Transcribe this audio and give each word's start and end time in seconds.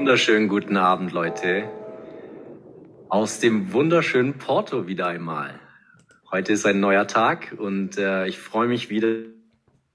wunderschönen 0.00 0.48
guten 0.48 0.78
Abend, 0.78 1.12
Leute. 1.12 1.68
Aus 3.10 3.38
dem 3.38 3.74
wunderschönen 3.74 4.38
Porto 4.38 4.86
wieder 4.86 5.08
einmal. 5.08 5.60
Heute 6.30 6.54
ist 6.54 6.64
ein 6.64 6.80
neuer 6.80 7.06
Tag 7.06 7.54
und 7.58 7.98
äh, 7.98 8.26
ich 8.26 8.38
freue 8.38 8.66
mich 8.66 8.88
wieder 8.88 9.08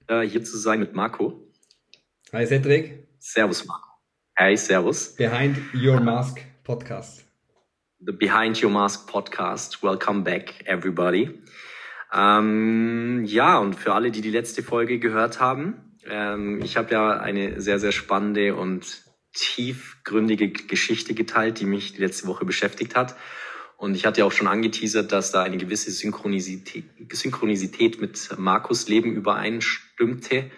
äh, 0.06 0.22
hier 0.22 0.44
zu 0.44 0.60
sein 0.60 0.80
mit 0.80 0.94
Marco. 0.94 1.50
Hi 2.32 2.46
Cedric. 2.46 3.08
Servus 3.18 3.66
Marco. 3.66 3.88
Hey, 4.36 4.56
servus. 4.56 5.16
Behind 5.16 5.58
Your 5.74 6.00
Mask 6.00 6.40
Podcast. 6.64 7.26
The 8.00 8.12
Behind 8.12 8.64
Your 8.64 8.70
Mask 8.70 9.10
Podcast. 9.10 9.82
Welcome 9.82 10.22
back, 10.22 10.54
everybody. 10.68 11.42
Ähm, 12.14 13.24
ja, 13.26 13.58
und 13.58 13.74
für 13.74 13.96
alle, 13.96 14.12
die 14.12 14.22
die 14.22 14.30
letzte 14.30 14.62
Folge 14.62 15.00
gehört 15.00 15.40
haben, 15.40 15.98
ähm, 16.08 16.62
ich 16.62 16.78
habe 16.78 16.92
ja 16.92 17.20
eine 17.20 17.60
sehr, 17.60 17.80
sehr 17.80 17.92
spannende 17.92 18.54
und 18.54 19.05
tiefgründige 19.36 20.50
Geschichte 20.50 21.14
geteilt, 21.14 21.60
die 21.60 21.66
mich 21.66 21.94
die 21.94 22.02
letzte 22.02 22.28
Woche 22.28 22.46
beschäftigt 22.46 22.96
hat. 22.96 23.16
Und 23.78 23.96
ich 23.96 24.06
hatte 24.06 24.22
ja 24.22 24.26
auch 24.26 24.32
schon 24.32 24.48
angeteasert, 24.48 25.12
dass 25.12 25.32
da 25.32 25.44
eine 25.44 25.58
gewisse 25.58 25.92
Synchronisität, 25.92 26.86
Synchronisität 27.12 28.00
mit 28.00 28.30
Markus 28.38 28.88
Leben 28.88 29.14
übereinstimmte. 29.14 30.50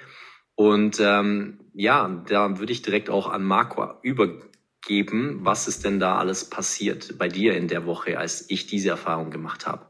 Und 0.55 0.99
ähm, 0.99 1.59
ja, 1.73 2.23
da 2.27 2.59
würde 2.59 2.71
ich 2.71 2.84
direkt 2.84 3.09
auch 3.09 3.27
an 3.30 3.44
Marco 3.44 3.94
übergeben, 4.04 5.40
was 5.41 5.68
ist 5.68 5.84
denn 5.84 5.99
da 5.99 6.18
alles 6.18 6.46
passiert 6.46 7.18
bei 7.18 7.27
dir 7.27 7.57
in 7.57 7.68
der 7.68 7.85
Woche, 7.85 8.20
als 8.20 8.49
ich 8.49 8.68
diese 8.68 8.90
Erfahrung 8.90 9.32
gemacht 9.32 9.66
habe. 9.66 9.88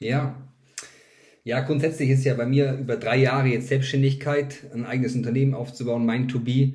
Ja, 0.00 0.36
ja, 1.46 1.60
grundsätzlich 1.60 2.10
ist 2.10 2.24
ja 2.24 2.34
bei 2.34 2.44
mir 2.44 2.76
über 2.76 2.96
drei 2.96 3.18
Jahre 3.18 3.46
jetzt 3.46 3.68
Selbstständigkeit, 3.68 4.64
ein 4.74 4.84
eigenes 4.84 5.14
Unternehmen 5.14 5.54
aufzubauen, 5.54 6.04
Mind 6.04 6.28
to 6.28 6.40
Be, 6.40 6.74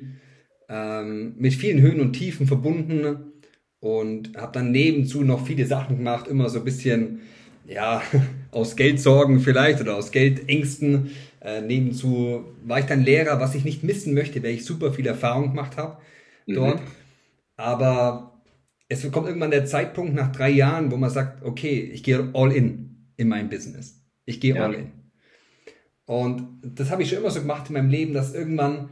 ähm, 0.68 1.34
mit 1.36 1.54
vielen 1.54 1.80
Höhen 1.80 2.00
und 2.00 2.12
Tiefen 2.12 2.46
verbunden 2.46 3.32
und 3.80 4.36
habe 4.36 4.52
dann 4.52 4.70
nebenzu 4.70 5.22
noch 5.22 5.46
viele 5.46 5.66
Sachen 5.66 5.96
gemacht, 5.98 6.28
immer 6.28 6.48
so 6.48 6.60
ein 6.60 6.64
bisschen, 6.64 7.20
ja, 7.66 8.02
aus 8.50 8.76
Geldsorgen 8.76 9.40
vielleicht 9.40 9.80
oder 9.80 9.96
aus 9.96 10.12
Geldängsten. 10.12 11.10
Äh, 11.40 11.62
nebenzu 11.62 12.44
war 12.64 12.78
ich 12.78 12.86
dann 12.86 13.04
Lehrer, 13.04 13.40
was 13.40 13.54
ich 13.54 13.64
nicht 13.64 13.82
missen 13.82 14.14
möchte, 14.14 14.42
weil 14.42 14.52
ich 14.52 14.64
super 14.64 14.92
viel 14.92 15.06
Erfahrung 15.06 15.50
gemacht 15.50 15.76
habe 15.76 15.98
mhm. 16.46 16.54
dort. 16.54 16.80
Aber 17.56 18.40
es 18.88 19.10
kommt 19.10 19.26
irgendwann 19.26 19.50
der 19.50 19.66
Zeitpunkt 19.66 20.14
nach 20.14 20.32
drei 20.32 20.50
Jahren, 20.50 20.90
wo 20.92 20.96
man 20.96 21.10
sagt, 21.10 21.42
okay, 21.44 21.90
ich 21.92 22.02
gehe 22.02 22.30
all 22.34 22.52
in 22.52 22.92
in 23.16 23.28
mein 23.28 23.48
Business. 23.48 24.02
Ich 24.24 24.40
gehe 24.40 24.54
ja. 24.54 24.64
all 24.64 24.74
in. 24.74 24.92
Und 26.04 26.60
das 26.62 26.90
habe 26.90 27.02
ich 27.02 27.08
schon 27.08 27.18
immer 27.18 27.30
so 27.30 27.40
gemacht 27.40 27.68
in 27.68 27.74
meinem 27.74 27.90
Leben, 27.90 28.12
dass 28.12 28.34
irgendwann 28.34 28.90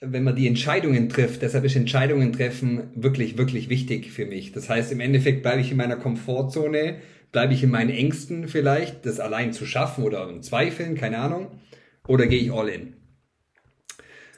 wenn 0.00 0.22
man 0.22 0.36
die 0.36 0.46
Entscheidungen 0.46 1.08
trifft, 1.08 1.42
deshalb 1.42 1.64
ist 1.64 1.76
Entscheidungen 1.76 2.32
treffen 2.32 2.90
wirklich, 2.94 3.36
wirklich 3.36 3.68
wichtig 3.68 4.12
für 4.12 4.26
mich. 4.26 4.52
Das 4.52 4.68
heißt, 4.68 4.92
im 4.92 5.00
Endeffekt 5.00 5.42
bleibe 5.42 5.60
ich 5.60 5.70
in 5.70 5.76
meiner 5.76 5.96
Komfortzone, 5.96 7.00
bleibe 7.32 7.52
ich 7.52 7.62
in 7.62 7.70
meinen 7.70 7.90
Ängsten 7.90 8.48
vielleicht, 8.48 9.04
das 9.06 9.20
allein 9.20 9.52
zu 9.52 9.66
schaffen 9.66 10.04
oder 10.04 10.28
in 10.28 10.42
Zweifeln, 10.42 10.94
keine 10.94 11.18
Ahnung, 11.18 11.60
oder 12.06 12.26
gehe 12.26 12.40
ich 12.40 12.52
all 12.52 12.68
in. 12.68 12.94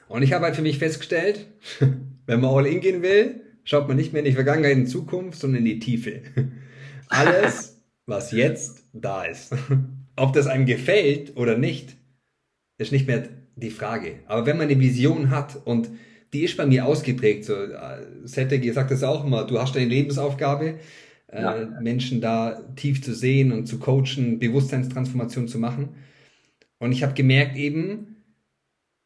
Und 0.09 0.23
ich 0.23 0.33
habe 0.33 0.47
halt 0.47 0.57
für 0.57 0.63
mich 0.63 0.79
festgestellt, 0.79 1.47
wenn 2.27 2.41
man 2.41 2.51
all 2.51 2.67
in 2.67 2.81
gehen 2.81 3.03
will, 3.03 3.43
schaut 3.65 3.87
man 3.87 3.97
nicht 3.97 4.13
mehr 4.13 4.21
in 4.21 4.27
die 4.27 4.33
Vergangenheit 4.33 4.77
und 4.77 4.87
Zukunft, 4.87 5.39
sondern 5.39 5.61
in 5.61 5.67
die 5.67 5.79
Tiefe. 5.79 6.23
Alles, 7.09 7.83
was 8.07 8.33
jetzt 8.33 8.85
da 8.93 9.25
ist. 9.25 9.55
Ob 10.17 10.33
das 10.33 10.47
einem 10.47 10.67
gefällt 10.67 11.37
oder 11.37 11.57
nicht, 11.59 11.97
ist 12.79 12.93
nicht 12.93 13.07
mehr 13.07 13.29
die 13.57 13.71
Frage. 13.71 14.21
Aber 14.27 14.47
wenn 14.47 14.57
man 14.57 14.69
eine 14.69 14.81
Vision 14.81 15.31
hat 15.31 15.61
und 15.65 15.91
die 16.33 16.43
ist 16.43 16.57
bei 16.57 16.67
mir 16.67 16.87
ausgeprägt, 16.87 17.45
so 17.45 17.55
Cedric, 18.27 18.65
ihr 18.65 18.73
sagt 18.73 18.91
das 18.91 19.03
auch 19.03 19.25
immer, 19.25 19.45
du 19.45 19.59
hast 19.59 19.75
deine 19.75 19.87
Lebensaufgabe, 19.87 20.79
äh, 21.29 21.43
ja. 21.43 21.57
äh, 21.57 21.81
Menschen 21.81 22.21
da 22.21 22.61
tief 22.77 23.03
zu 23.03 23.15
sehen 23.15 23.53
und 23.53 23.67
zu 23.67 23.79
coachen, 23.79 24.39
Bewusstseinstransformation 24.39 25.49
zu 25.49 25.59
machen. 25.59 25.91
Und 26.79 26.93
ich 26.93 27.03
habe 27.03 27.15
gemerkt 27.15 27.57
eben, 27.57 28.17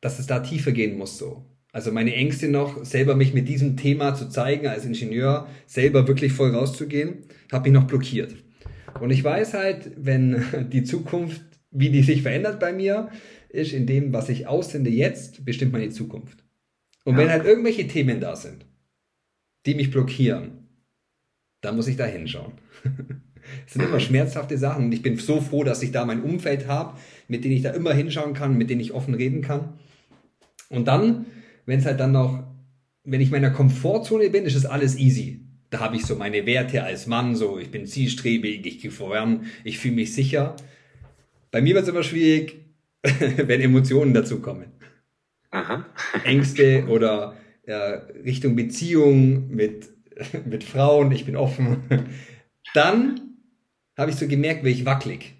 dass 0.00 0.18
es 0.18 0.26
da 0.26 0.40
tiefer 0.40 0.72
gehen 0.72 0.98
muss 0.98 1.18
so. 1.18 1.44
Also 1.72 1.90
meine 1.90 2.14
Ängste 2.14 2.48
noch, 2.48 2.84
selber 2.84 3.16
mich 3.16 3.34
mit 3.34 3.48
diesem 3.48 3.76
Thema 3.76 4.14
zu 4.14 4.28
zeigen, 4.28 4.68
als 4.68 4.84
Ingenieur, 4.84 5.48
selber 5.66 6.06
wirklich 6.06 6.32
voll 6.32 6.54
rauszugehen, 6.54 7.24
habe 7.50 7.64
mich 7.70 7.72
noch 7.72 7.88
blockiert. 7.88 8.36
Und 9.00 9.10
ich 9.10 9.24
weiß 9.24 9.54
halt, 9.54 9.90
wenn 9.96 10.44
die 10.72 10.84
Zukunft, 10.84 11.42
wie 11.70 11.90
die 11.90 12.02
sich 12.02 12.22
verändert 12.22 12.60
bei 12.60 12.72
mir, 12.72 13.08
ist 13.54 13.72
in 13.72 13.86
dem, 13.86 14.12
was 14.12 14.28
ich 14.28 14.46
aussende 14.46 14.90
jetzt, 14.90 15.44
bestimmt 15.44 15.72
meine 15.72 15.90
Zukunft. 15.90 16.44
Und 17.04 17.14
ja. 17.14 17.20
wenn 17.20 17.30
halt 17.30 17.44
irgendwelche 17.44 17.86
Themen 17.86 18.20
da 18.20 18.36
sind, 18.36 18.66
die 19.66 19.74
mich 19.74 19.90
blockieren, 19.90 20.68
dann 21.60 21.76
muss 21.76 21.88
ich 21.88 21.96
da 21.96 22.04
hinschauen. 22.04 22.52
Es 23.66 23.72
sind 23.74 23.82
immer 23.82 24.00
schmerzhafte 24.00 24.58
Sachen 24.58 24.86
und 24.86 24.92
ich 24.92 25.02
bin 25.02 25.16
so 25.16 25.40
froh, 25.40 25.64
dass 25.64 25.82
ich 25.82 25.92
da 25.92 26.04
mein 26.04 26.22
Umfeld 26.22 26.66
habe, 26.66 26.98
mit 27.28 27.44
denen 27.44 27.54
ich 27.54 27.62
da 27.62 27.70
immer 27.70 27.94
hinschauen 27.94 28.34
kann, 28.34 28.58
mit 28.58 28.70
denen 28.70 28.80
ich 28.80 28.92
offen 28.92 29.14
reden 29.14 29.42
kann. 29.42 29.74
Und 30.68 30.88
dann, 30.88 31.26
wenn 31.66 31.78
es 31.78 31.86
halt 31.86 32.00
dann 32.00 32.12
noch, 32.12 32.42
wenn 33.04 33.20
ich 33.20 33.28
in 33.28 33.32
meiner 33.32 33.50
Komfortzone 33.50 34.30
bin, 34.30 34.44
ist 34.44 34.56
es 34.56 34.66
alles 34.66 34.98
easy. 34.98 35.40
Da 35.70 35.80
habe 35.80 35.96
ich 35.96 36.04
so 36.06 36.16
meine 36.16 36.46
Werte 36.46 36.84
als 36.84 37.06
Mann, 37.06 37.34
so 37.34 37.58
ich 37.58 37.70
bin 37.70 37.86
zielstrebig, 37.86 38.66
ich 38.66 38.80
gehe 38.80 38.90
voran, 38.90 39.46
ich 39.62 39.78
fühle 39.78 39.94
mich 39.94 40.14
sicher. 40.14 40.56
Bei 41.50 41.60
mir 41.60 41.74
wird 41.74 41.84
es 41.84 41.90
immer 41.90 42.02
schwierig, 42.02 42.63
wenn 43.36 43.60
Emotionen 43.60 44.14
dazukommen. 44.14 44.72
Aha. 45.50 45.86
Ängste 46.24 46.86
oder 46.88 47.36
ja, 47.66 48.02
Richtung 48.24 48.56
Beziehung 48.56 49.48
mit, 49.48 49.90
mit 50.46 50.64
Frauen, 50.64 51.12
ich 51.12 51.26
bin 51.26 51.36
offen. 51.36 51.82
Dann 52.72 53.20
habe 53.96 54.10
ich 54.10 54.16
so 54.16 54.26
gemerkt, 54.26 54.64
wie 54.64 54.70
ich 54.70 54.86
wackelig. 54.86 55.34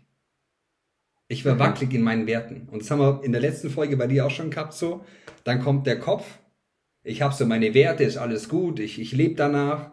Ich 1.26 1.44
war 1.44 1.54
mhm. 1.54 1.58
wackelig 1.60 1.94
in 1.94 2.02
meinen 2.02 2.26
Werten. 2.26 2.68
Und 2.70 2.82
das 2.82 2.90
haben 2.90 3.00
wir 3.00 3.22
in 3.24 3.32
der 3.32 3.40
letzten 3.40 3.70
Folge 3.70 3.96
bei 3.96 4.06
dir 4.06 4.26
auch 4.26 4.30
schon 4.30 4.50
gehabt 4.50 4.74
so. 4.74 5.04
Dann 5.44 5.60
kommt 5.60 5.86
der 5.86 5.98
Kopf. 5.98 6.38
Ich 7.02 7.22
habe 7.22 7.34
so 7.34 7.46
meine 7.46 7.74
Werte, 7.74 8.04
ist 8.04 8.16
alles 8.16 8.48
gut, 8.48 8.78
ich, 8.80 9.00
ich 9.00 9.12
lebe 9.12 9.34
danach. 9.34 9.90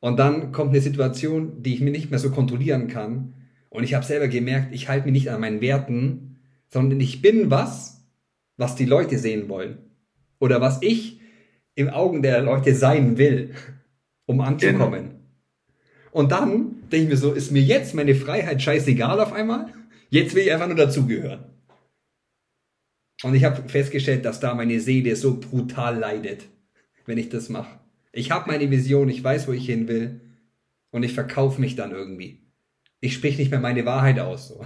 Und 0.00 0.18
dann 0.18 0.52
kommt 0.52 0.70
eine 0.70 0.80
Situation, 0.80 1.62
die 1.62 1.74
ich 1.74 1.80
mir 1.80 1.90
nicht 1.90 2.10
mehr 2.10 2.18
so 2.18 2.30
kontrollieren 2.30 2.88
kann. 2.88 3.34
Und 3.68 3.84
ich 3.84 3.94
habe 3.94 4.04
selber 4.04 4.28
gemerkt, 4.28 4.74
ich 4.74 4.88
halte 4.88 5.04
mich 5.04 5.12
nicht 5.12 5.30
an 5.30 5.40
meinen 5.40 5.60
Werten, 5.60 6.29
sondern 6.70 7.00
ich 7.00 7.20
bin 7.20 7.50
was, 7.50 8.04
was 8.56 8.76
die 8.76 8.86
Leute 8.86 9.18
sehen 9.18 9.48
wollen. 9.48 9.78
Oder 10.38 10.60
was 10.60 10.80
ich 10.82 11.20
im 11.74 11.88
Augen 11.88 12.22
der 12.22 12.42
Leute 12.42 12.74
sein 12.74 13.18
will, 13.18 13.54
um 14.26 14.40
anzukommen. 14.40 15.02
Genau. 15.04 15.20
Und 16.12 16.32
dann 16.32 16.88
denke 16.90 17.04
ich 17.04 17.08
mir 17.10 17.16
so, 17.16 17.32
ist 17.32 17.52
mir 17.52 17.62
jetzt 17.62 17.94
meine 17.94 18.14
Freiheit 18.14 18.62
scheißegal 18.62 19.20
auf 19.20 19.32
einmal? 19.32 19.72
Jetzt 20.08 20.34
will 20.34 20.42
ich 20.42 20.52
einfach 20.52 20.66
nur 20.66 20.76
dazugehören. 20.76 21.44
Und 23.22 23.34
ich 23.34 23.44
habe 23.44 23.68
festgestellt, 23.68 24.24
dass 24.24 24.40
da 24.40 24.54
meine 24.54 24.80
Seele 24.80 25.14
so 25.14 25.38
brutal 25.38 25.98
leidet, 25.98 26.46
wenn 27.06 27.18
ich 27.18 27.28
das 27.28 27.48
mache. 27.48 27.78
Ich 28.12 28.30
habe 28.30 28.50
meine 28.50 28.70
Vision, 28.70 29.08
ich 29.08 29.22
weiß, 29.22 29.46
wo 29.46 29.52
ich 29.52 29.66
hin 29.66 29.86
will 29.88 30.20
und 30.90 31.02
ich 31.02 31.12
verkaufe 31.12 31.60
mich 31.60 31.76
dann 31.76 31.92
irgendwie. 31.92 32.40
Ich 33.00 33.14
sprich 33.14 33.38
nicht 33.38 33.50
mehr 33.50 33.60
meine 33.60 33.84
Wahrheit 33.84 34.18
aus. 34.18 34.48
So. 34.48 34.64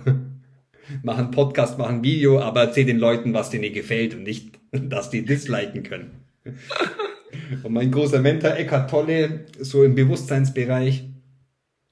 Machen 1.03 1.31
Podcast, 1.31 1.79
machen 1.79 2.03
Video, 2.03 2.41
aber 2.41 2.63
erzähl 2.63 2.85
den 2.85 2.99
Leuten, 2.99 3.35
was 3.35 3.51
denen 3.51 3.73
gefällt 3.73 4.15
und 4.15 4.23
nicht, 4.23 4.59
dass 4.73 5.11
die 5.11 5.25
disliken 5.25 5.83
können. 5.83 6.11
Und 7.63 7.73
mein 7.73 7.91
großer 7.91 8.21
Mentor 8.21 8.53
Eckhart 8.53 8.91
Tolle, 8.91 9.47
so 9.59 9.83
im 9.83 9.95
Bewusstseinsbereich, 9.95 11.05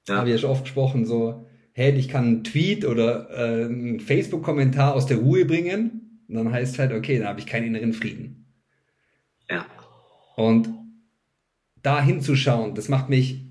ja. 0.07 0.17
habe 0.17 0.29
ich 0.29 0.35
ja 0.35 0.39
schon 0.39 0.51
oft 0.51 0.63
gesprochen, 0.63 1.05
so, 1.05 1.47
hey, 1.73 1.91
ich 1.91 2.07
kann 2.07 2.25
einen 2.25 2.43
Tweet 2.43 2.85
oder 2.85 3.29
äh, 3.31 3.65
einen 3.65 3.99
Facebook-Kommentar 3.99 4.93
aus 4.93 5.05
der 5.05 5.17
Ruhe 5.17 5.45
bringen. 5.45 6.23
Und 6.27 6.35
dann 6.35 6.51
heißt 6.51 6.79
halt, 6.79 6.93
okay, 6.93 7.19
dann 7.19 7.27
habe 7.27 7.39
ich 7.39 7.45
keinen 7.45 7.67
inneren 7.67 7.93
Frieden. 7.93 8.45
Ja. 9.49 9.65
Und 10.35 10.69
da 11.81 12.01
hinzuschauen, 12.01 12.75
das 12.75 12.89
macht 12.89 13.09
mich 13.09 13.41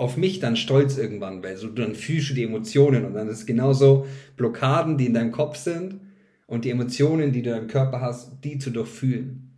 auf 0.00 0.16
mich 0.16 0.40
dann 0.40 0.56
stolz 0.56 0.96
irgendwann, 0.96 1.42
weil 1.42 1.58
so, 1.58 1.68
dann 1.68 1.94
fühlst 1.94 2.30
du 2.30 2.34
die 2.34 2.44
Emotionen 2.44 3.04
und 3.04 3.12
dann 3.12 3.28
ist 3.28 3.40
es 3.40 3.46
genauso 3.46 4.06
Blockaden, 4.38 4.96
die 4.96 5.04
in 5.04 5.12
deinem 5.12 5.30
Kopf 5.30 5.56
sind 5.56 6.00
und 6.46 6.64
die 6.64 6.70
Emotionen, 6.70 7.32
die 7.32 7.42
du 7.42 7.54
im 7.54 7.66
Körper 7.66 8.00
hast, 8.00 8.42
die 8.42 8.56
zu 8.56 8.70
durchfühlen. 8.70 9.50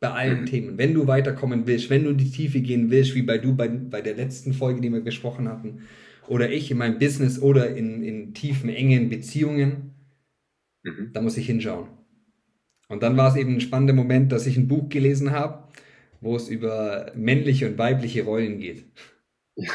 Bei 0.00 0.10
allen 0.10 0.40
mhm. 0.40 0.46
Themen. 0.46 0.78
Wenn 0.78 0.94
du 0.94 1.06
weiterkommen 1.06 1.66
willst, 1.66 1.90
wenn 1.90 2.04
du 2.04 2.10
in 2.10 2.16
die 2.16 2.30
Tiefe 2.30 2.60
gehen 2.60 2.90
willst, 2.90 3.14
wie 3.14 3.22
bei 3.22 3.36
du 3.36 3.54
bei, 3.54 3.68
bei 3.68 4.00
der 4.00 4.14
letzten 4.14 4.54
Folge, 4.54 4.80
die 4.80 4.90
wir 4.90 5.02
gesprochen 5.02 5.48
hatten, 5.48 5.80
oder 6.28 6.50
ich 6.50 6.70
in 6.70 6.78
meinem 6.78 6.98
Business 6.98 7.38
oder 7.38 7.76
in, 7.76 8.02
in 8.02 8.32
tiefen, 8.32 8.70
engen 8.70 9.10
Beziehungen, 9.10 9.92
mhm. 10.82 11.10
da 11.12 11.20
muss 11.20 11.36
ich 11.36 11.44
hinschauen. 11.44 11.88
Und 12.88 13.02
dann 13.02 13.18
war 13.18 13.28
es 13.28 13.36
eben 13.36 13.56
ein 13.56 13.60
spannender 13.60 13.94
Moment, 13.94 14.32
dass 14.32 14.46
ich 14.46 14.56
ein 14.56 14.66
Buch 14.66 14.88
gelesen 14.88 15.32
habe, 15.32 15.68
wo 16.22 16.36
es 16.36 16.48
über 16.48 17.12
männliche 17.14 17.68
und 17.68 17.76
weibliche 17.76 18.24
Rollen 18.24 18.58
geht. 18.58 18.86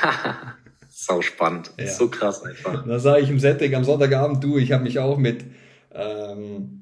Sau 0.90 1.22
spannend. 1.22 1.72
Ja. 1.80 1.88
So 1.88 2.10
krass 2.10 2.44
einfach. 2.44 2.86
Da 2.86 3.00
sage 3.00 3.24
ich 3.24 3.30
im 3.30 3.40
Setting 3.40 3.74
am 3.76 3.84
Sonntagabend, 3.84 4.44
du, 4.44 4.58
ich 4.58 4.72
habe 4.72 4.84
mich 4.84 5.00
auch 5.00 5.18
mit 5.18 5.46
ähm, 5.94 6.80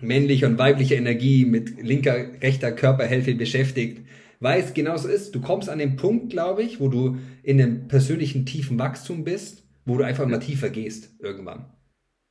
männlicher 0.00 0.46
und 0.46 0.58
weiblicher 0.58 0.96
Energie, 0.96 1.44
mit 1.44 1.82
linker, 1.82 2.14
rechter 2.42 2.72
Körperhälfte 2.72 3.34
beschäftigt. 3.34 4.06
weil 4.40 4.62
es 4.62 4.72
genauso 4.72 5.08
ist. 5.08 5.34
Du 5.34 5.40
kommst 5.40 5.68
an 5.68 5.78
den 5.78 5.96
Punkt, 5.96 6.30
glaube 6.30 6.62
ich, 6.62 6.80
wo 6.80 6.88
du 6.88 7.18
in 7.42 7.60
einem 7.60 7.88
persönlichen 7.88 8.46
tiefen 8.46 8.78
Wachstum 8.78 9.24
bist, 9.24 9.64
wo 9.84 9.98
du 9.98 10.04
einfach 10.04 10.24
immer 10.24 10.40
tiefer 10.40 10.70
gehst 10.70 11.20
irgendwann. 11.20 11.66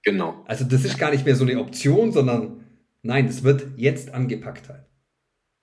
Genau. 0.03 0.43
Also 0.47 0.65
das 0.65 0.85
ist 0.85 0.97
gar 0.97 1.11
nicht 1.11 1.25
mehr 1.25 1.35
so 1.35 1.45
eine 1.45 1.59
Option, 1.59 2.11
sondern 2.11 2.63
nein, 3.03 3.27
das 3.27 3.43
wird 3.43 3.67
jetzt 3.75 4.13
angepackt 4.13 4.69
halt. 4.69 4.88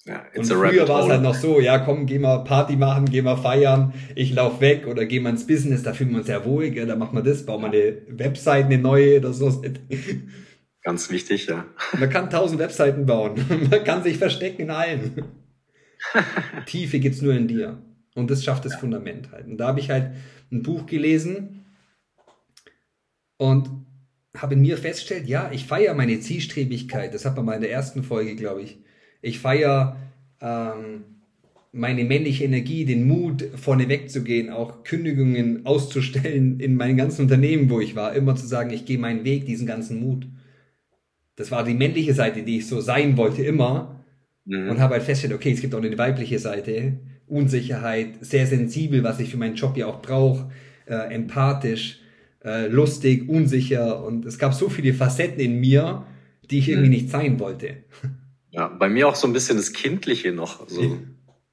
Ja, 0.06 0.24
und 0.36 0.46
früher 0.46 0.86
war 0.86 1.04
es 1.04 1.10
halt 1.10 1.22
noch 1.22 1.34
so, 1.34 1.58
ja 1.58 1.78
komm, 1.78 2.06
geh 2.06 2.20
mal 2.20 2.38
Party 2.44 2.76
machen, 2.76 3.06
geh 3.06 3.22
mal 3.22 3.36
feiern, 3.36 3.92
ich 4.14 4.32
lauf 4.32 4.60
weg 4.60 4.86
oder 4.86 5.04
geh 5.04 5.18
mal 5.18 5.30
ins 5.30 5.48
Business, 5.48 5.82
da 5.82 5.94
fühlen 5.94 6.10
wir 6.10 6.18
uns 6.18 6.28
ja 6.28 6.44
wohl, 6.44 6.70
gell, 6.70 6.86
da 6.86 6.94
machen 6.94 7.16
wir 7.16 7.22
das, 7.22 7.44
bauen 7.44 7.62
wir 7.62 7.68
eine 7.68 8.02
Website, 8.18 8.66
eine 8.66 8.78
neue 8.78 9.18
oder 9.18 9.32
so. 9.32 9.62
Ganz 10.82 11.10
wichtig, 11.10 11.46
ja. 11.46 11.64
Man 11.98 12.08
kann 12.08 12.30
tausend 12.30 12.60
Webseiten 12.60 13.04
bauen, 13.04 13.34
man 13.70 13.82
kann 13.82 14.04
sich 14.04 14.18
verstecken 14.18 14.62
in 14.62 14.70
allen. 14.70 15.24
Tiefe 16.66 17.00
gibt's 17.00 17.20
nur 17.20 17.34
in 17.34 17.48
dir. 17.48 17.82
Und 18.14 18.30
das 18.30 18.44
schafft 18.44 18.64
das 18.64 18.72
ja. 18.74 18.78
Fundament 18.78 19.32
halt. 19.32 19.46
Und 19.46 19.58
da 19.58 19.68
habe 19.68 19.80
ich 19.80 19.90
halt 19.90 20.12
ein 20.52 20.62
Buch 20.62 20.86
gelesen 20.86 21.66
und 23.36 23.68
habe 24.36 24.54
in 24.54 24.60
mir 24.60 24.78
festgestellt, 24.78 25.26
ja, 25.26 25.50
ich 25.52 25.66
feiere 25.66 25.94
meine 25.94 26.20
Zielstrebigkeit. 26.20 27.12
Das 27.12 27.24
hat 27.24 27.36
man 27.36 27.44
mal 27.44 27.54
in 27.54 27.62
der 27.62 27.72
ersten 27.72 28.02
Folge, 28.02 28.36
glaube 28.36 28.62
ich. 28.62 28.78
Ich 29.26 29.40
feiere 29.40 29.96
ähm, 30.40 31.02
meine 31.72 32.04
männliche 32.04 32.44
Energie, 32.44 32.84
den 32.84 33.08
Mut, 33.08 33.44
vorne 33.56 33.88
wegzugehen, 33.88 34.50
auch 34.50 34.84
Kündigungen 34.84 35.66
auszustellen 35.66 36.60
in 36.60 36.76
meinen 36.76 36.96
ganzen 36.96 37.22
Unternehmen, 37.22 37.68
wo 37.68 37.80
ich 37.80 37.96
war, 37.96 38.14
immer 38.14 38.36
zu 38.36 38.46
sagen, 38.46 38.70
ich 38.70 38.86
gehe 38.86 38.98
meinen 38.98 39.24
Weg, 39.24 39.44
diesen 39.44 39.66
ganzen 39.66 40.00
Mut. 40.00 40.28
Das 41.34 41.50
war 41.50 41.64
die 41.64 41.74
männliche 41.74 42.14
Seite, 42.14 42.44
die 42.44 42.58
ich 42.58 42.68
so 42.68 42.80
sein 42.80 43.16
wollte, 43.16 43.42
immer. 43.42 44.04
Mhm. 44.44 44.70
Und 44.70 44.78
habe 44.78 44.94
halt 44.94 45.02
festgestellt, 45.02 45.38
okay, 45.38 45.50
es 45.50 45.60
gibt 45.60 45.74
auch 45.74 45.82
eine 45.82 45.98
weibliche 45.98 46.38
Seite, 46.38 46.92
Unsicherheit, 47.26 48.18
sehr 48.20 48.46
sensibel, 48.46 49.02
was 49.02 49.18
ich 49.18 49.30
für 49.30 49.36
meinen 49.38 49.56
Job 49.56 49.76
ja 49.76 49.86
auch 49.86 50.00
brauche, 50.00 50.52
äh, 50.86 51.12
empathisch, 51.12 52.00
äh, 52.44 52.68
lustig, 52.68 53.28
unsicher 53.28 54.04
und 54.04 54.24
es 54.24 54.38
gab 54.38 54.54
so 54.54 54.68
viele 54.68 54.94
Facetten 54.94 55.40
in 55.40 55.58
mir, 55.58 56.06
die 56.48 56.60
ich 56.60 56.68
irgendwie 56.68 56.90
mhm. 56.90 56.94
nicht 56.94 57.10
sein 57.10 57.40
wollte. 57.40 57.78
Ja, 58.50 58.68
bei 58.68 58.88
mir 58.88 59.08
auch 59.08 59.16
so 59.16 59.26
ein 59.26 59.32
bisschen 59.32 59.56
das 59.56 59.72
Kindliche 59.72 60.32
noch, 60.32 60.68
so, 60.68 60.98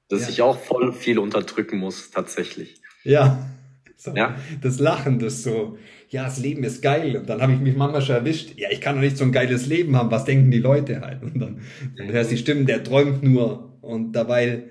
dass 0.09 0.23
ja. 0.23 0.29
ich 0.29 0.41
auch 0.41 0.59
voll 0.59 0.93
viel 0.93 1.19
unterdrücken 1.19 1.77
muss, 1.77 2.11
tatsächlich. 2.11 2.81
Ja. 3.03 3.49
So, 3.97 4.11
ja. 4.15 4.35
Das 4.61 4.79
Lachen, 4.79 5.19
das 5.19 5.43
so, 5.43 5.77
ja, 6.09 6.25
das 6.25 6.37
Leben 6.37 6.63
ist 6.63 6.81
geil. 6.81 7.17
Und 7.17 7.29
dann 7.29 7.41
habe 7.41 7.53
ich 7.53 7.59
mich 7.59 7.75
manchmal 7.75 8.01
schon 8.01 8.15
erwischt, 8.15 8.57
ja, 8.57 8.69
ich 8.71 8.81
kann 8.81 8.95
doch 8.95 9.01
nicht 9.01 9.17
so 9.17 9.23
ein 9.23 9.31
geiles 9.31 9.65
Leben 9.65 9.95
haben, 9.95 10.11
was 10.11 10.25
denken 10.25 10.51
die 10.51 10.59
Leute 10.59 11.01
halt? 11.01 11.23
Und 11.23 11.39
dann, 11.39 11.61
dann 11.97 12.11
hörst 12.11 12.29
du 12.29 12.35
die 12.35 12.41
Stimmen, 12.41 12.65
der 12.65 12.83
träumt 12.83 13.23
nur. 13.23 13.77
Und 13.81 14.13
dabei 14.13 14.63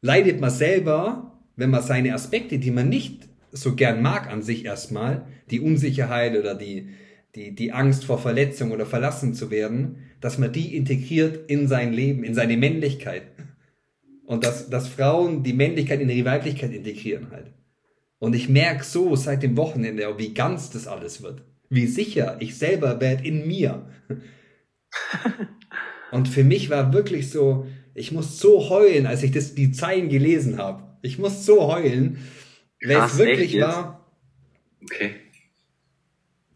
leidet 0.00 0.40
man 0.40 0.50
selber, 0.50 1.40
wenn 1.56 1.70
man 1.70 1.82
seine 1.82 2.14
Aspekte, 2.14 2.58
die 2.58 2.70
man 2.70 2.88
nicht 2.88 3.28
so 3.52 3.74
gern 3.74 4.02
mag 4.02 4.30
an 4.30 4.42
sich 4.42 4.64
erstmal, 4.64 5.26
die 5.50 5.60
Unsicherheit 5.60 6.38
oder 6.38 6.54
die, 6.54 6.90
die, 7.34 7.54
die 7.54 7.72
Angst 7.72 8.04
vor 8.04 8.18
Verletzung 8.18 8.72
oder 8.72 8.86
verlassen 8.86 9.34
zu 9.34 9.50
werden, 9.50 9.98
dass 10.20 10.38
man 10.38 10.52
die 10.52 10.76
integriert 10.76 11.50
in 11.50 11.68
sein 11.68 11.92
Leben, 11.92 12.24
in 12.24 12.34
seine 12.34 12.56
Männlichkeit. 12.56 13.22
Und 14.26 14.44
dass, 14.44 14.70
dass 14.70 14.88
Frauen 14.88 15.42
die 15.42 15.52
Männlichkeit 15.52 16.00
in 16.00 16.08
ihre 16.08 16.24
Weiblichkeit 16.24 16.72
integrieren 16.72 17.30
halt. 17.30 17.52
Und 18.18 18.34
ich 18.34 18.48
merke 18.48 18.84
so 18.84 19.16
seit 19.16 19.42
dem 19.42 19.56
Wochenende, 19.56 20.06
wie 20.18 20.34
ganz 20.34 20.70
das 20.70 20.86
alles 20.86 21.22
wird. 21.22 21.42
Wie 21.68 21.86
sicher 21.86 22.36
ich 22.40 22.56
selber 22.56 23.00
werde 23.00 23.26
in 23.26 23.46
mir. 23.46 23.88
Und 26.12 26.28
für 26.28 26.44
mich 26.44 26.70
war 26.70 26.92
wirklich 26.92 27.30
so, 27.30 27.66
ich 27.94 28.12
muss 28.12 28.38
so 28.38 28.68
heulen, 28.68 29.06
als 29.06 29.22
ich 29.22 29.30
das, 29.30 29.54
die 29.54 29.72
Zeilen 29.72 30.08
gelesen 30.08 30.58
habe. 30.58 30.98
Ich 31.02 31.18
muss 31.18 31.46
so 31.46 31.72
heulen, 31.72 32.18
weil 32.84 32.98
es 32.98 33.18
wirklich 33.18 33.60
war. 33.60 34.06
Okay. 34.82 35.12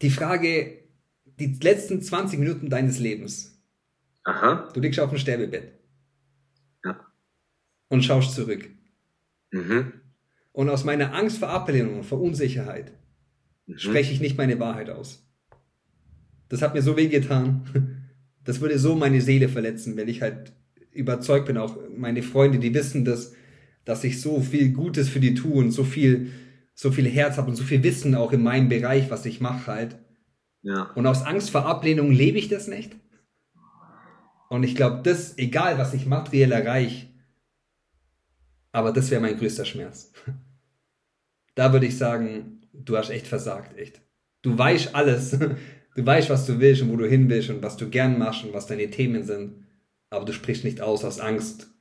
Die 0.01 0.09
Frage, 0.09 0.79
die 1.39 1.57
letzten 1.61 2.01
20 2.01 2.39
Minuten 2.39 2.69
deines 2.69 2.99
Lebens. 2.99 3.61
Aha. 4.23 4.69
Du 4.73 4.79
liegst 4.79 4.99
auf 4.99 5.09
dem 5.09 5.19
Sterbebett. 5.19 5.71
Ja. 6.83 6.99
Und 7.89 8.03
schaust 8.03 8.33
zurück. 8.33 8.69
Mhm. 9.51 9.93
Und 10.51 10.69
aus 10.69 10.83
meiner 10.83 11.13
Angst 11.13 11.39
vor 11.39 11.49
Ablehnung, 11.49 12.03
vor 12.03 12.21
Unsicherheit, 12.21 12.91
mhm. 13.67 13.77
spreche 13.77 14.13
ich 14.13 14.21
nicht 14.21 14.37
meine 14.37 14.59
Wahrheit 14.59 14.89
aus. 14.89 15.25
Das 16.49 16.61
hat 16.61 16.73
mir 16.73 16.81
so 16.81 16.97
weh 16.97 17.07
getan. 17.07 18.01
Das 18.45 18.61
würde 18.61 18.77
so 18.77 18.95
meine 18.95 19.21
Seele 19.21 19.49
verletzen, 19.49 19.97
wenn 19.97 20.07
ich 20.07 20.21
halt 20.21 20.53
überzeugt 20.91 21.47
bin, 21.47 21.57
auch 21.57 21.79
meine 21.97 22.21
Freunde, 22.21 22.59
die 22.59 22.75
wissen 22.75 23.03
das, 23.03 23.33
dass 23.85 24.03
ich 24.03 24.21
so 24.21 24.39
viel 24.39 24.71
Gutes 24.71 25.09
für 25.09 25.19
die 25.19 25.33
tue 25.33 25.55
und 25.55 25.71
so 25.71 25.83
viel, 25.83 26.29
so 26.75 26.91
viel 26.91 27.09
Herz 27.09 27.37
habe 27.37 27.49
und 27.49 27.55
so 27.55 27.63
viel 27.63 27.81
Wissen 27.83 28.13
auch 28.13 28.33
in 28.33 28.43
meinem 28.43 28.69
Bereich, 28.69 29.09
was 29.09 29.25
ich 29.25 29.41
mache 29.41 29.67
halt. 29.67 29.95
Ja. 30.61 30.91
Und 30.95 31.07
aus 31.07 31.23
Angst 31.23 31.49
vor 31.49 31.65
Ablehnung 31.65 32.11
lebe 32.11 32.37
ich 32.37 32.49
das 32.49 32.67
nicht. 32.67 32.95
Und 34.49 34.63
ich 34.63 34.75
glaube, 34.75 35.01
das, 35.01 35.37
egal 35.37 35.77
was 35.77 35.93
ich 35.93 36.05
materiell 36.05 36.51
erreiche, 36.51 37.07
aber 38.71 38.91
das 38.91 39.09
wäre 39.09 39.21
mein 39.21 39.37
größter 39.37 39.65
Schmerz. 39.65 40.13
Da 41.57 41.71
würde 41.71 41.85
ich 41.85 41.97
sagen, 41.97 42.67
du 42.73 42.97
hast 42.97 43.09
echt 43.09 43.27
versagt, 43.27 43.77
echt. 43.77 44.01
Du 44.41 44.57
weißt 44.57 44.93
alles. 44.93 45.37
Du 45.95 46.05
weißt, 46.05 46.29
was 46.29 46.45
du 46.45 46.59
willst 46.59 46.81
und 46.81 46.91
wo 46.91 46.97
du 46.97 47.07
hin 47.07 47.29
willst 47.29 47.49
und 47.49 47.63
was 47.63 47.77
du 47.77 47.89
gern 47.89 48.19
machst 48.19 48.43
und 48.43 48.51
was 48.51 48.67
deine 48.67 48.89
Themen 48.89 49.23
sind. 49.23 49.65
Aber 50.09 50.25
du 50.25 50.33
sprichst 50.33 50.65
nicht 50.65 50.81
aus 50.81 51.05
aus 51.05 51.21
Angst, 51.21 51.73